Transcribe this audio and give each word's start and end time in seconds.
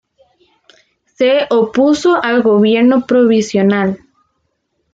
Se 1.15 1.45
opuso 1.51 2.15
al 2.23 2.41
gobierno 2.41 3.05
provisional. 3.05 3.99